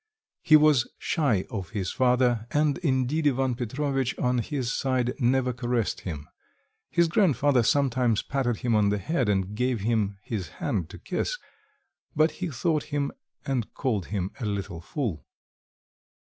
He 0.41 0.55
was 0.55 0.87
shy 0.97 1.45
of 1.51 1.69
his 1.77 1.91
father, 1.91 2.47
and, 2.49 2.79
indeed, 2.79 3.27
Ivan 3.27 3.53
Petrovitch 3.53 4.17
on 4.17 4.39
his 4.39 4.73
side 4.73 5.13
never 5.19 5.53
caressed 5.53 6.01
him; 6.01 6.27
his 6.89 7.07
grandfather 7.07 7.61
sometimes 7.61 8.23
patted 8.23 8.57
him 8.65 8.73
on 8.73 8.89
the 8.89 8.97
head 8.97 9.29
and 9.29 9.53
gave 9.53 9.81
him 9.81 10.17
his 10.23 10.47
hand 10.57 10.89
to 10.89 10.97
kiss, 10.97 11.37
but 12.15 12.31
he 12.41 12.49
thought 12.49 12.85
him 12.85 13.11
and 13.45 13.75
called 13.75 14.07
him 14.07 14.31
a 14.39 14.45
little 14.47 14.81
fool. 14.81 15.23